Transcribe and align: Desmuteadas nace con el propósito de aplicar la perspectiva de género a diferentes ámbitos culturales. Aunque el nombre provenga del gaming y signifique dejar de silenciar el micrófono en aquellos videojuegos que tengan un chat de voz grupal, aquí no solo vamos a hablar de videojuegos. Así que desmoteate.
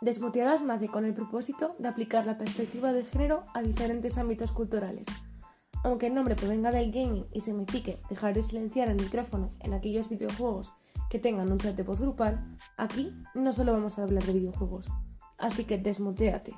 Desmuteadas 0.00 0.62
nace 0.62 0.88
con 0.88 1.04
el 1.04 1.12
propósito 1.12 1.76
de 1.78 1.86
aplicar 1.86 2.24
la 2.24 2.38
perspectiva 2.38 2.90
de 2.94 3.04
género 3.04 3.44
a 3.52 3.60
diferentes 3.60 4.16
ámbitos 4.16 4.50
culturales. 4.50 5.06
Aunque 5.84 6.06
el 6.06 6.14
nombre 6.14 6.36
provenga 6.36 6.70
del 6.70 6.90
gaming 6.90 7.26
y 7.32 7.42
signifique 7.42 8.00
dejar 8.08 8.32
de 8.32 8.42
silenciar 8.42 8.88
el 8.88 8.96
micrófono 8.96 9.50
en 9.60 9.74
aquellos 9.74 10.08
videojuegos 10.08 10.72
que 11.10 11.18
tengan 11.18 11.52
un 11.52 11.58
chat 11.58 11.76
de 11.76 11.82
voz 11.82 12.00
grupal, 12.00 12.56
aquí 12.78 13.12
no 13.34 13.52
solo 13.52 13.72
vamos 13.72 13.98
a 13.98 14.04
hablar 14.04 14.22
de 14.22 14.32
videojuegos. 14.32 14.86
Así 15.36 15.64
que 15.64 15.76
desmoteate. 15.76 16.54